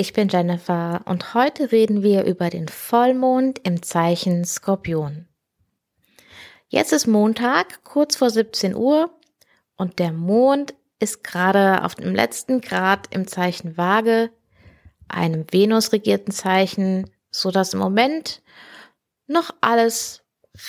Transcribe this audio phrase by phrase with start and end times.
[0.00, 5.28] ich bin Jennifer und heute reden wir über den Vollmond im Zeichen Skorpion.
[6.68, 9.10] Jetzt ist Montag, kurz vor 17 Uhr
[9.76, 14.30] und der Mond ist gerade auf dem letzten Grad im Zeichen Waage,
[15.06, 18.40] einem Venus-regierten Zeichen, so dass im Moment
[19.26, 20.22] noch alles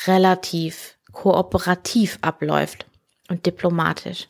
[0.07, 2.85] relativ kooperativ abläuft
[3.29, 4.27] und diplomatisch.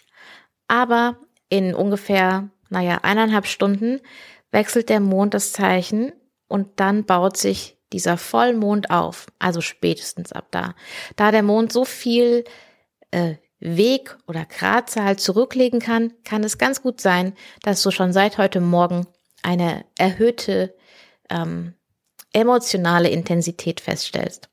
[0.68, 1.18] Aber
[1.50, 4.00] in ungefähr, naja, eineinhalb Stunden
[4.52, 6.12] wechselt der Mond das Zeichen
[6.48, 10.76] und dann baut sich dieser Vollmond auf, also spätestens ab da.
[11.16, 12.46] Da der Mond so viel
[13.12, 18.38] äh, Weg oder Gradzahl zurücklegen kann, kann es ganz gut sein, dass du schon seit
[18.38, 19.06] heute Morgen
[19.44, 20.76] eine erhöhte
[21.30, 21.76] ähm,
[22.34, 24.50] emotionale Intensität feststellst.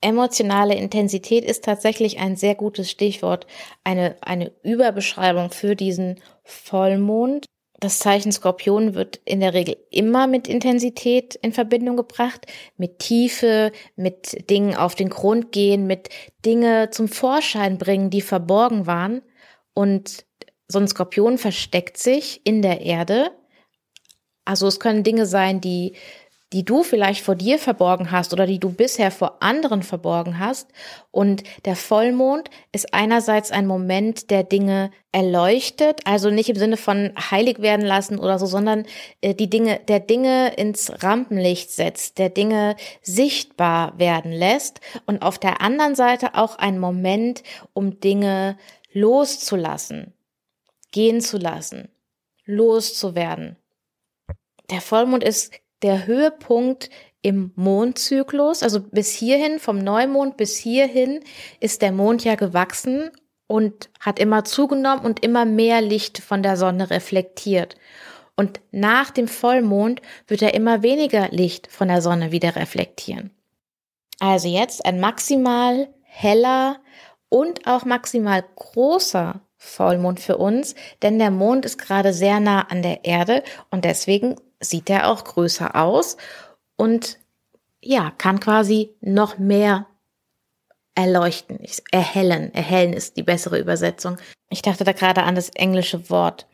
[0.00, 3.46] Emotionale Intensität ist tatsächlich ein sehr gutes Stichwort,
[3.84, 7.46] eine, eine Überbeschreibung für diesen Vollmond.
[7.80, 13.72] Das Zeichen Skorpion wird in der Regel immer mit Intensität in Verbindung gebracht, mit Tiefe,
[13.96, 16.08] mit Dingen auf den Grund gehen, mit
[16.46, 19.22] Dinge zum Vorschein bringen, die verborgen waren.
[19.74, 20.24] Und
[20.68, 23.32] so ein Skorpion versteckt sich in der Erde.
[24.44, 25.94] Also es können Dinge sein, die
[26.54, 30.68] die du vielleicht vor dir verborgen hast oder die du bisher vor anderen verborgen hast.
[31.10, 37.12] Und der Vollmond ist einerseits ein Moment, der Dinge erleuchtet, also nicht im Sinne von
[37.18, 38.86] heilig werden lassen oder so, sondern
[39.20, 44.80] äh, die Dinge, der Dinge ins Rampenlicht setzt, der Dinge sichtbar werden lässt.
[45.06, 48.56] Und auf der anderen Seite auch ein Moment, um Dinge
[48.92, 50.14] loszulassen,
[50.92, 51.88] gehen zu lassen,
[52.44, 53.56] loszuwerden.
[54.70, 55.52] Der Vollmond ist
[55.84, 56.88] der Höhepunkt
[57.20, 61.20] im Mondzyklus, also bis hierhin, vom Neumond bis hierhin,
[61.60, 63.10] ist der Mond ja gewachsen
[63.46, 67.76] und hat immer zugenommen und immer mehr Licht von der Sonne reflektiert.
[68.34, 73.30] Und nach dem Vollmond wird er immer weniger Licht von der Sonne wieder reflektieren.
[74.18, 76.80] Also jetzt ein maximal heller
[77.28, 82.82] und auch maximal großer Vollmond für uns, denn der Mond ist gerade sehr nah an
[82.82, 86.16] der Erde und deswegen sieht er auch größer aus
[86.76, 87.18] und
[87.80, 89.86] ja, kann quasi noch mehr
[90.94, 91.60] erleuchten,
[91.90, 92.54] erhellen.
[92.54, 94.16] Erhellen ist die bessere Übersetzung.
[94.48, 96.46] Ich dachte da gerade an das englische Wort.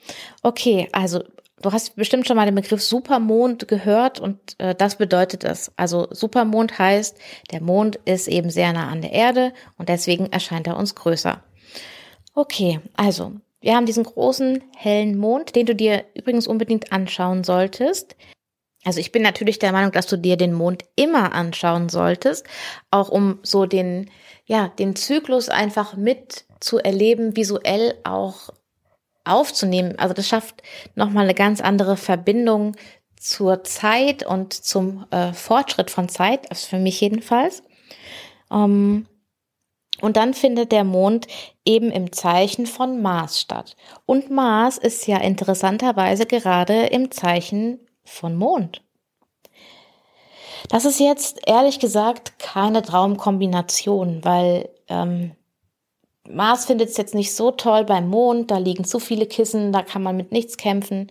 [0.43, 1.22] Okay, also
[1.60, 5.71] du hast bestimmt schon mal den Begriff Supermond gehört und äh, das bedeutet es.
[5.77, 7.16] Also Supermond heißt,
[7.53, 11.42] der Mond ist eben sehr nah an der Erde und deswegen erscheint er uns größer.
[12.34, 18.16] Okay, also wir haben diesen großen hellen Mond, den du dir übrigens unbedingt anschauen solltest.
[18.84, 22.47] Also ich bin natürlich der Meinung, dass du dir den Mond immer anschauen solltest,
[22.91, 24.10] auch um so den,
[24.47, 28.50] ja, den Zyklus einfach mit zu erleben, visuell auch
[29.25, 29.98] aufzunehmen.
[29.98, 30.62] Also das schafft
[30.94, 32.75] nochmal eine ganz andere Verbindung
[33.19, 37.62] zur Zeit und zum äh, Fortschritt von Zeit, also für mich jedenfalls.
[38.50, 39.06] Ähm,
[40.02, 41.26] und dann findet der Mond
[41.64, 43.76] eben im Zeichen von Mars statt.
[44.06, 48.82] Und Mars ist ja interessanterweise gerade im Zeichen von Mond.
[50.68, 55.32] Das ist jetzt ehrlich gesagt keine Traumkombination, weil ähm,
[56.28, 59.82] Mars findet es jetzt nicht so toll beim Mond, da liegen zu viele Kissen, da
[59.82, 61.10] kann man mit nichts kämpfen.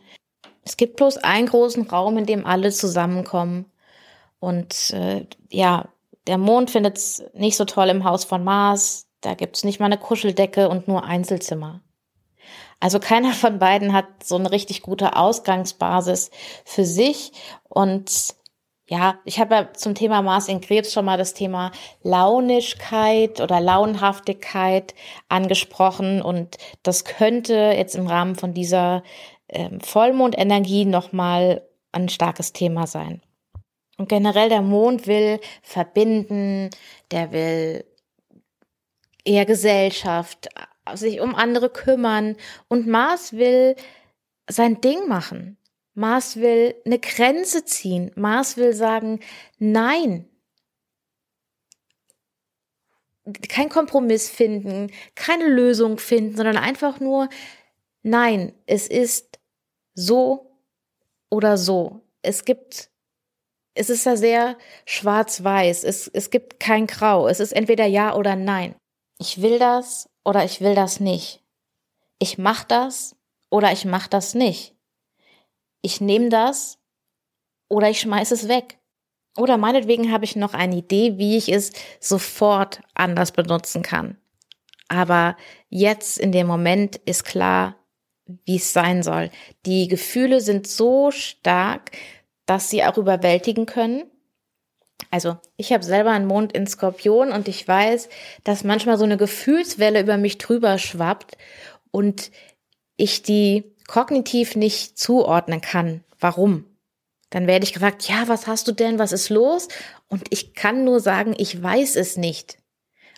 [0.64, 3.66] Es gibt bloß einen großen Raum, in dem alle zusammenkommen.
[4.40, 5.90] Und äh, ja,
[6.30, 9.08] der Mond findet es nicht so toll im Haus von Mars.
[9.22, 11.82] Da gibt's nicht mal eine Kuscheldecke und nur Einzelzimmer.
[12.80, 16.30] Also keiner von beiden hat so eine richtig gute Ausgangsbasis
[16.66, 17.32] für sich.
[17.68, 18.36] Und
[18.86, 21.72] ja, ich habe ja zum Thema Mars in Krebs schon mal das Thema
[22.04, 24.94] Launischkeit oder Launhaftigkeit
[25.30, 26.22] angesprochen.
[26.22, 29.02] Und das könnte jetzt im Rahmen von dieser
[29.48, 33.24] ähm, Vollmondenergie nochmal ein starkes Thema sein.
[34.00, 36.70] Und generell der Mond will verbinden,
[37.12, 37.84] der will
[39.26, 40.48] eher Gesellschaft,
[40.94, 42.38] sich um andere kümmern.
[42.70, 43.76] Und Mars will
[44.50, 45.58] sein Ding machen.
[45.96, 48.12] Mars will eine Grenze ziehen.
[48.16, 49.20] Mars will sagen,
[49.58, 50.30] nein.
[53.50, 57.28] Kein Kompromiss finden, keine Lösung finden, sondern einfach nur,
[58.02, 59.40] nein, es ist
[59.94, 60.58] so
[61.30, 62.02] oder so.
[62.22, 62.90] Es gibt
[63.80, 65.86] es ist ja sehr schwarz-weiß.
[65.86, 67.30] Es, es gibt kein Grau.
[67.30, 68.76] Es ist entweder ja oder nein.
[69.18, 71.42] Ich will das oder ich will das nicht.
[72.20, 73.16] Ich mach das
[73.50, 74.76] oder ich mach das nicht.
[75.82, 76.78] Ich nehme das
[77.70, 78.80] oder ich schmeiß es weg.
[79.38, 81.72] Oder meinetwegen habe ich noch eine Idee, wie ich es
[82.02, 84.18] sofort anders benutzen kann.
[84.90, 85.38] Aber
[85.70, 87.78] jetzt in dem Moment ist klar,
[88.46, 89.32] wie es sein soll.
[89.66, 91.92] Die Gefühle sind so stark,
[92.50, 94.10] dass sie auch überwältigen können.
[95.12, 98.10] Also ich habe selber einen Mond in Skorpion und ich weiß,
[98.44, 101.38] dass manchmal so eine Gefühlswelle über mich drüber schwappt
[101.92, 102.32] und
[102.98, 106.04] ich die kognitiv nicht zuordnen kann.
[106.20, 106.66] Warum?
[107.30, 109.68] Dann werde ich gefragt, ja, was hast du denn, was ist los?
[110.08, 112.58] Und ich kann nur sagen, ich weiß es nicht.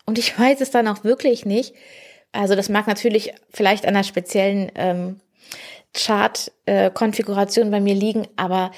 [0.05, 1.73] Und ich weiß es dann auch wirklich nicht.
[2.33, 5.21] Also das mag natürlich vielleicht an einer speziellen ähm,
[5.93, 8.71] Chart-Konfiguration äh, bei mir liegen, aber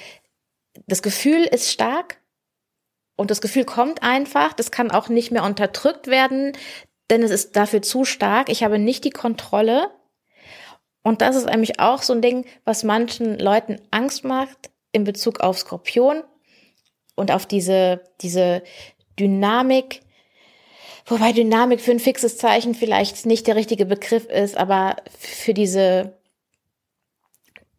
[0.88, 2.18] das Gefühl ist stark
[3.16, 4.54] und das Gefühl kommt einfach.
[4.54, 6.54] Das kann auch nicht mehr unterdrückt werden,
[7.10, 8.50] denn es ist dafür zu stark.
[8.50, 9.92] Ich habe nicht die Kontrolle.
[11.04, 15.42] Und das ist nämlich auch so ein Ding, was manchen Leuten Angst macht in Bezug
[15.42, 16.24] auf Skorpion
[17.16, 18.64] und auf diese, diese
[19.20, 20.02] Dynamik,
[21.06, 26.18] Wobei Dynamik für ein fixes Zeichen vielleicht nicht der richtige Begriff ist, aber für diese,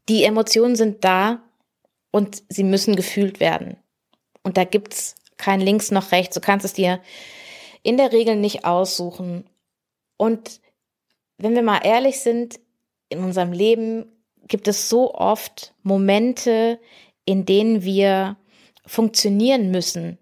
[0.08, 1.42] die Emotionen sind da
[2.14, 3.76] und sie müssen gefühlt werden.
[4.44, 6.36] Und da gibt's kein links noch rechts.
[6.36, 7.00] Du kannst es dir
[7.82, 9.50] in der Regel nicht aussuchen.
[10.16, 10.60] Und
[11.38, 12.60] wenn wir mal ehrlich sind,
[13.08, 14.06] in unserem Leben
[14.46, 16.78] gibt es so oft Momente,
[17.24, 18.36] in denen wir
[18.86, 20.16] funktionieren müssen,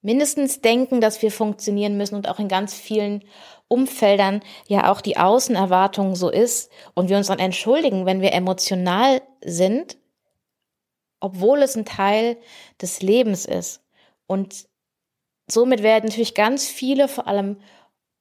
[0.00, 3.24] mindestens denken, dass wir funktionieren müssen und auch in ganz vielen
[3.68, 9.20] Umfeldern ja auch die Außenerwartung so ist und wir uns dann entschuldigen, wenn wir emotional
[9.44, 9.98] sind,
[11.22, 12.36] obwohl es ein Teil
[12.80, 13.82] des Lebens ist.
[14.26, 14.68] Und
[15.50, 17.56] somit werden natürlich ganz viele, vor allem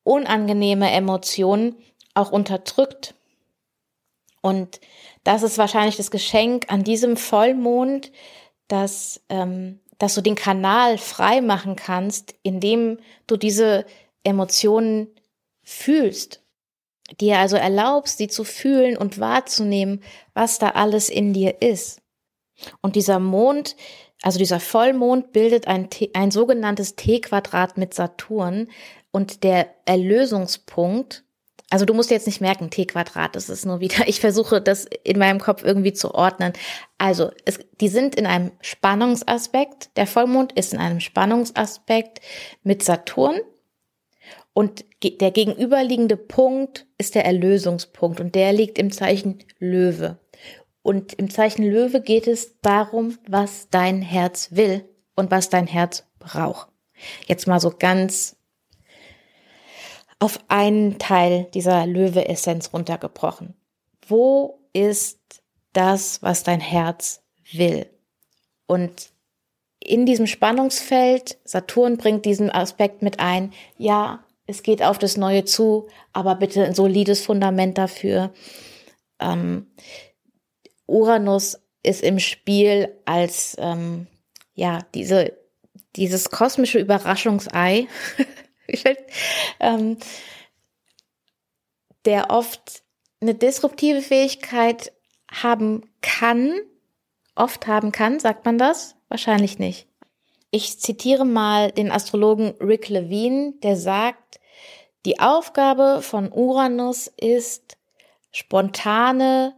[0.03, 1.75] unangenehme Emotionen
[2.13, 3.15] auch unterdrückt.
[4.41, 4.79] Und
[5.23, 8.11] das ist wahrscheinlich das Geschenk an diesem Vollmond,
[8.67, 12.97] dass ähm, dass du den Kanal frei machen kannst, indem
[13.27, 13.85] du diese
[14.23, 15.09] Emotionen
[15.61, 16.41] fühlst,
[17.19, 22.00] dir also erlaubst, sie zu fühlen und wahrzunehmen, was da alles in dir ist.
[22.81, 23.75] Und dieser Mond,
[24.21, 28.67] also dieser Vollmond bildet ein, ein sogenanntes T-Quadrat mit Saturn
[29.11, 31.23] und der Erlösungspunkt
[31.71, 34.85] also du musst jetzt nicht merken, T Quadrat, das ist nur wieder, ich versuche das
[35.03, 36.53] in meinem Kopf irgendwie zu ordnen.
[36.99, 42.19] Also, es, die sind in einem Spannungsaspekt, der Vollmond ist in einem Spannungsaspekt
[42.61, 43.39] mit Saturn
[44.53, 50.19] und der gegenüberliegende Punkt ist der Erlösungspunkt und der liegt im Zeichen Löwe.
[50.83, 54.83] Und im Zeichen Löwe geht es darum, was dein Herz will
[55.15, 56.69] und was dein Herz braucht.
[57.27, 58.35] Jetzt mal so ganz
[60.19, 63.55] auf einen Teil dieser Löwe-Essenz runtergebrochen.
[64.07, 65.19] Wo ist
[65.73, 67.87] das, was dein Herz will?
[68.67, 69.11] Und
[69.79, 75.45] in diesem Spannungsfeld, Saturn bringt diesen Aspekt mit ein, ja, es geht auf das Neue
[75.45, 78.31] zu, aber bitte ein solides Fundament dafür.
[79.19, 79.67] Ähm,
[80.91, 84.07] Uranus ist im Spiel als ähm,
[84.53, 85.37] ja diese
[85.95, 87.87] dieses kosmische Überraschungsei,
[89.59, 89.97] ähm,
[92.05, 92.83] der oft
[93.19, 94.91] eine disruptive Fähigkeit
[95.31, 96.59] haben kann,
[97.35, 98.95] oft haben kann, sagt man das?
[99.09, 99.87] Wahrscheinlich nicht.
[100.51, 104.39] Ich zitiere mal den Astrologen Rick Levine, der sagt,
[105.05, 107.77] die Aufgabe von Uranus ist
[108.31, 109.55] spontane,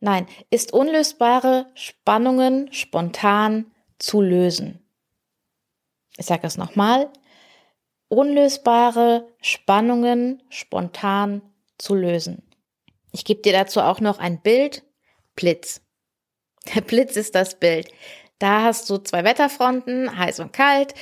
[0.00, 4.86] nein, ist unlösbare Spannungen spontan zu lösen.
[6.16, 7.10] Ich sage es nochmal
[8.08, 11.42] unlösbare Spannungen spontan
[11.78, 12.42] zu lösen.
[13.12, 14.84] Ich gebe dir dazu auch noch ein Bild.
[15.34, 15.82] Blitz.
[16.74, 17.88] Der Blitz ist das Bild.
[18.38, 20.94] Da hast du zwei Wetterfronten, heiß und kalt.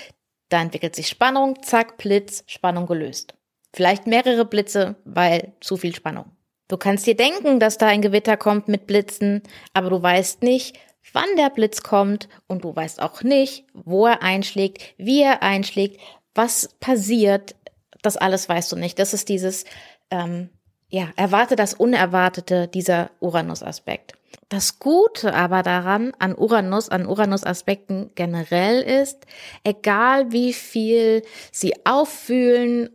[0.49, 3.35] Da entwickelt sich Spannung, zack, Blitz, Spannung gelöst.
[3.73, 6.34] Vielleicht mehrere Blitze, weil zu viel Spannung.
[6.69, 9.43] Du kannst dir denken, dass da ein Gewitter kommt mit Blitzen,
[9.75, 10.79] aber du weißt nicht,
[11.13, 16.01] wann der Blitz kommt und du weißt auch nicht, wo er einschlägt, wie er einschlägt,
[16.35, 17.55] was passiert,
[18.03, 18.99] das alles weißt du nicht.
[18.99, 19.65] Das ist dieses,
[20.11, 20.51] ähm,
[20.89, 24.15] ja, erwarte das Unerwartete, dieser Uranus-Aspekt.
[24.49, 29.27] Das Gute aber daran, an Uranus, an Uranus-Aspekten generell ist,
[29.65, 32.91] egal wie viel sie auffühlen,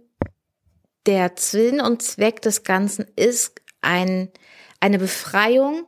[1.06, 4.29] der Sinn und Zweck des Ganzen ist ein,
[4.79, 5.86] eine Befreiung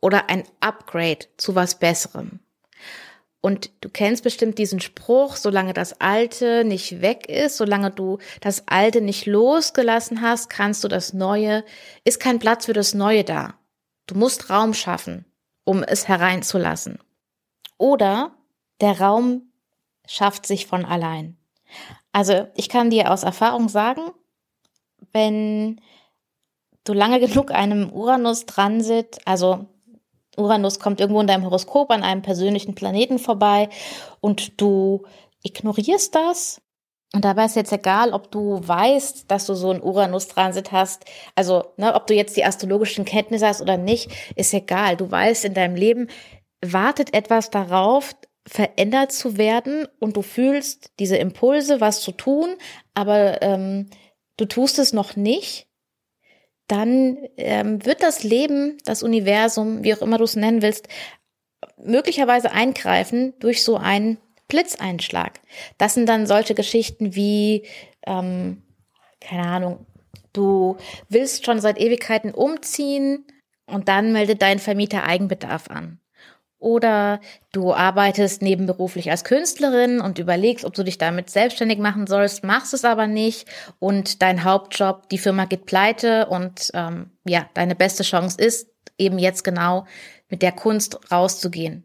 [0.00, 2.40] oder ein Upgrade zu was Besserem.
[3.40, 8.68] Und du kennst bestimmt diesen Spruch, solange das Alte nicht weg ist, solange du das
[8.68, 11.64] Alte nicht losgelassen hast, kannst du das Neue,
[12.04, 13.54] ist kein Platz für das Neue da.
[14.06, 15.24] Du musst Raum schaffen,
[15.64, 17.00] um es hereinzulassen.
[17.78, 18.36] Oder
[18.80, 19.52] der Raum
[20.06, 21.36] schafft sich von allein.
[22.12, 24.02] Also ich kann dir aus Erfahrung sagen,
[25.12, 25.80] wenn
[26.84, 29.66] du lange genug einem Uranus-Transit, also
[30.36, 33.68] Uranus kommt irgendwo in deinem Horoskop an einem persönlichen Planeten vorbei
[34.20, 35.04] und du
[35.42, 36.60] ignorierst das.
[37.14, 41.04] Und dabei ist jetzt egal, ob du weißt, dass du so einen Uranus-Transit hast.
[41.34, 44.96] Also, ne, ob du jetzt die astrologischen Kenntnisse hast oder nicht, ist egal.
[44.96, 46.08] Du weißt, in deinem Leben
[46.64, 48.14] wartet etwas darauf,
[48.46, 52.56] verändert zu werden und du fühlst diese Impulse, was zu tun,
[52.94, 53.90] aber ähm,
[54.42, 55.68] du tust es noch nicht
[56.72, 60.88] dann ähm, wird das Leben, das Universum, wie auch immer du es nennen willst,
[61.76, 64.16] möglicherweise eingreifen durch so einen
[64.48, 65.40] Blitzeinschlag.
[65.76, 67.66] Das sind dann solche Geschichten wie,
[68.06, 68.62] ähm,
[69.20, 69.86] keine Ahnung,
[70.32, 70.78] du
[71.10, 73.26] willst schon seit Ewigkeiten umziehen
[73.66, 76.00] und dann meldet dein Vermieter Eigenbedarf an.
[76.62, 82.44] Oder du arbeitest nebenberuflich als Künstlerin und überlegst, ob du dich damit selbstständig machen sollst,
[82.44, 83.48] machst es aber nicht
[83.80, 89.18] und dein Hauptjob, die Firma geht pleite und ähm, ja, deine beste Chance ist eben
[89.18, 89.86] jetzt genau
[90.28, 91.84] mit der Kunst rauszugehen.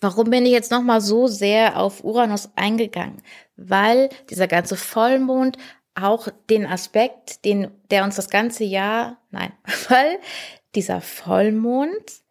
[0.00, 3.22] Warum bin ich jetzt nochmal so sehr auf Uranus eingegangen?
[3.56, 5.58] Weil dieser ganze Vollmond
[5.96, 9.52] auch den Aspekt, den, der uns das ganze Jahr, nein,
[9.88, 10.20] weil
[10.76, 12.22] dieser Vollmond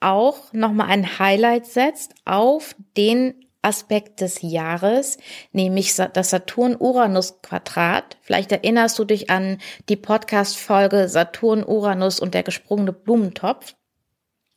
[0.00, 5.18] auch nochmal ein Highlight setzt auf den Aspekt des Jahres,
[5.52, 8.16] nämlich das Saturn-Uranus-Quadrat.
[8.22, 9.58] Vielleicht erinnerst du dich an
[9.90, 13.74] die Podcast-Folge Saturn-Uranus und der gesprungene Blumentopf.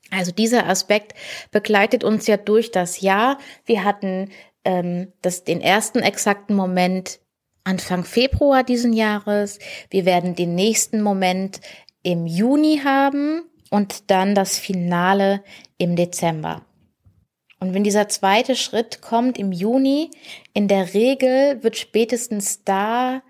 [0.09, 1.15] Also dieser Aspekt
[1.51, 3.37] begleitet uns ja durch das Jahr.
[3.65, 4.29] Wir hatten
[4.63, 7.19] ähm, das, den ersten exakten Moment
[7.65, 9.59] Anfang Februar diesen Jahres.
[9.89, 11.59] Wir werden den nächsten Moment
[12.03, 15.43] im Juni haben und dann das Finale
[15.79, 16.61] im Dezember.
[17.59, 20.11] Und wenn dieser zweite Schritt kommt im Juni,
[20.53, 23.23] in der Regel wird spätestens da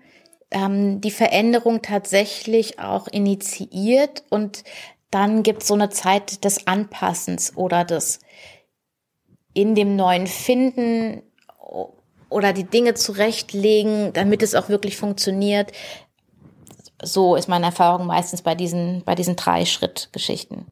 [0.50, 4.64] ähm, die Veränderung tatsächlich auch initiiert und
[5.10, 8.18] dann gibt es so eine Zeit des Anpassens oder des
[9.54, 11.22] in dem neuen Finden
[12.28, 15.72] oder die Dinge zurechtlegen, damit es auch wirklich funktioniert.
[17.04, 20.66] So ist meine Erfahrung meistens bei diesen, bei diesen drei Schrittgeschichten.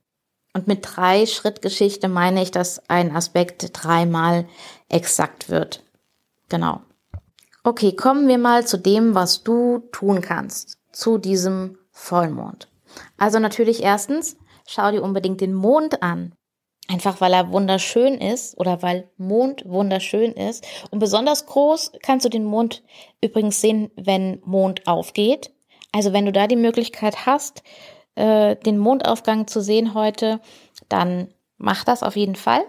[0.54, 4.46] Und mit drei Schrittgeschichte meine ich, dass ein Aspekt dreimal
[4.88, 5.82] exakt wird.
[6.48, 6.80] Genau.
[7.64, 12.68] Okay, kommen wir mal zu dem, was du tun kannst zu diesem Vollmond.
[13.16, 14.36] Also natürlich erstens,
[14.66, 16.32] schau dir unbedingt den Mond an.
[16.88, 20.66] Einfach weil er wunderschön ist oder weil Mond wunderschön ist.
[20.90, 22.82] Und besonders groß kannst du den Mond
[23.22, 25.52] übrigens sehen, wenn Mond aufgeht.
[25.92, 27.62] Also wenn du da die Möglichkeit hast,
[28.14, 30.40] äh, den Mondaufgang zu sehen heute,
[30.88, 32.62] dann mach das auf jeden Fall.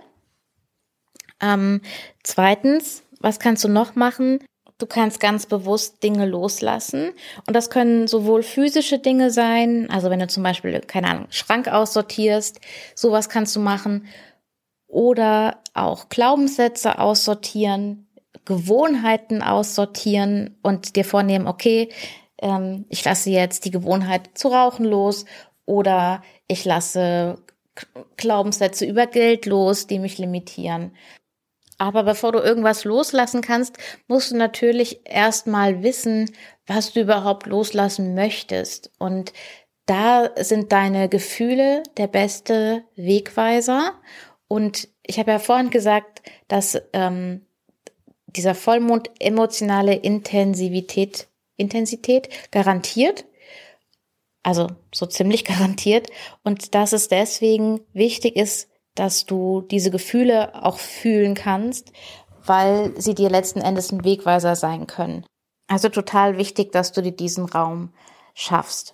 [1.41, 1.81] Ähm,
[2.23, 4.39] zweitens, was kannst du noch machen?
[4.77, 7.11] Du kannst ganz bewusst Dinge loslassen.
[7.47, 11.67] Und das können sowohl physische Dinge sein, also wenn du zum Beispiel, keine Ahnung, Schrank
[11.67, 12.59] aussortierst,
[12.95, 14.07] sowas kannst du machen.
[14.87, 18.07] Oder auch Glaubenssätze aussortieren,
[18.45, 21.89] Gewohnheiten aussortieren und dir vornehmen, okay,
[22.43, 25.25] ähm, ich lasse jetzt die Gewohnheit zu rauchen los
[25.65, 27.39] oder ich lasse
[28.17, 30.91] Glaubenssätze über Geld los, die mich limitieren.
[31.79, 36.29] Aber bevor du irgendwas loslassen kannst, musst du natürlich erstmal wissen,
[36.67, 38.91] was du überhaupt loslassen möchtest.
[38.99, 39.33] Und
[39.85, 43.93] da sind deine Gefühle der beste Wegweiser.
[44.47, 47.45] Und ich habe ja vorhin gesagt, dass ähm,
[48.27, 53.25] dieser Vollmond emotionale Intensivität Intensität garantiert.
[54.43, 56.09] Also so ziemlich garantiert.
[56.43, 61.91] Und dass es deswegen wichtig ist, dass du diese Gefühle auch fühlen kannst,
[62.45, 65.25] weil sie dir letzten Endes ein Wegweiser sein können.
[65.67, 67.93] Also total wichtig, dass du dir diesen Raum
[68.35, 68.93] schaffst.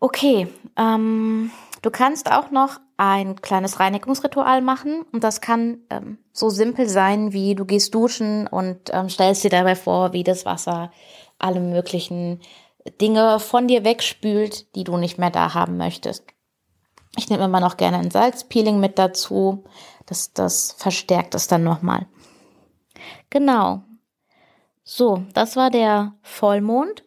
[0.00, 1.50] Okay, ähm,
[1.82, 7.32] du kannst auch noch ein kleines Reinigungsritual machen und das kann ähm, so simpel sein,
[7.32, 10.90] wie du gehst duschen und ähm, stellst dir dabei vor, wie das Wasser
[11.38, 12.40] alle möglichen
[13.00, 16.24] Dinge von dir wegspült, die du nicht mehr da haben möchtest.
[17.16, 19.64] Ich nehme immer noch gerne ein Salzpeeling mit dazu.
[20.06, 22.06] Das, das verstärkt es dann nochmal.
[23.30, 23.82] Genau.
[24.84, 27.04] So, das war der Vollmond.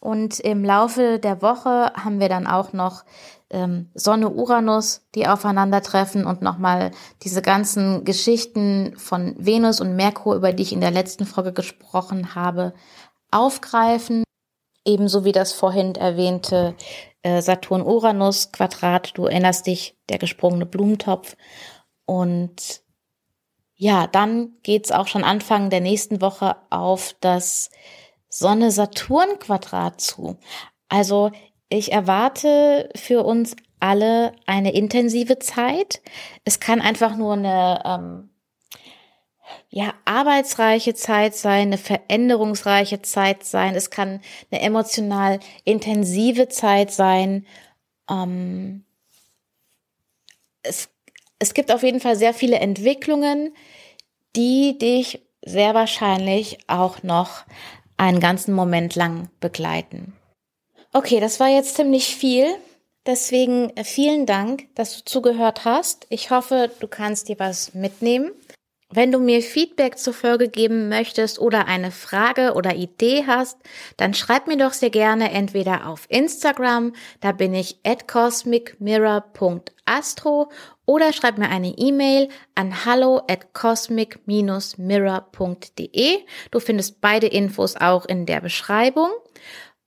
[0.00, 3.04] Und im Laufe der Woche haben wir dann auch noch
[3.52, 6.90] ähm, Sonne, Uranus, die aufeinandertreffen und nochmal
[7.22, 12.34] diese ganzen Geschichten von Venus und Merkur, über die ich in der letzten Folge gesprochen
[12.34, 12.72] habe,
[13.30, 14.24] aufgreifen.
[14.84, 16.74] Ebenso wie das vorhin erwähnte
[17.22, 19.16] äh, Saturn-Uranus-Quadrat.
[19.16, 21.36] Du erinnerst dich, der gesprungene Blumentopf.
[22.04, 22.82] Und
[23.74, 27.70] ja, dann geht's auch schon Anfang der nächsten Woche auf das
[28.28, 30.38] Sonne-Saturn-Quadrat zu.
[30.88, 31.30] Also
[31.72, 36.02] ich erwarte für uns alle eine intensive Zeit.
[36.44, 38.30] Es kann einfach nur eine ähm,
[39.70, 43.74] ja, arbeitsreiche Zeit sein, eine veränderungsreiche Zeit sein.
[43.74, 47.46] Es kann eine emotional intensive Zeit sein.
[48.08, 48.84] Ähm,
[50.62, 50.90] es,
[51.38, 53.54] es gibt auf jeden Fall sehr viele Entwicklungen,
[54.36, 57.44] die dich sehr wahrscheinlich auch noch
[57.96, 60.14] einen ganzen Moment lang begleiten.
[60.94, 62.46] Okay, das war jetzt ziemlich viel.
[63.06, 66.06] Deswegen äh, vielen Dank, dass du zugehört hast.
[66.10, 68.32] Ich hoffe, du kannst dir was mitnehmen.
[68.94, 73.56] Wenn du mir Feedback zur Folge geben möchtest oder eine Frage oder Idee hast,
[73.96, 80.50] dann schreib mir doch sehr gerne entweder auf Instagram, da bin ich at cosmicmirror.astro
[80.84, 86.18] oder schreib mir eine E-Mail an hallo at cosmic-mirror.de.
[86.50, 89.08] Du findest beide Infos auch in der Beschreibung.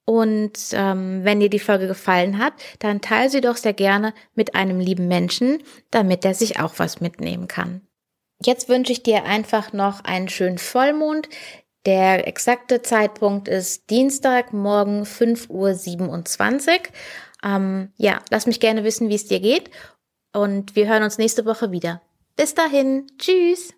[0.06, 4.54] Und ähm, wenn dir die Folge gefallen hat, dann teile sie doch sehr gerne mit
[4.54, 7.82] einem lieben Menschen, damit er sich auch was mitnehmen kann.
[8.44, 11.28] Jetzt wünsche ich dir einfach noch einen schönen Vollmond.
[11.86, 16.80] Der exakte Zeitpunkt ist Dienstag morgen 5.27 Uhr.
[17.44, 19.70] Ähm, ja, lass mich gerne wissen, wie es dir geht.
[20.34, 22.02] Und wir hören uns nächste Woche wieder.
[22.36, 23.08] Bis dahin.
[23.18, 23.74] Tschüss.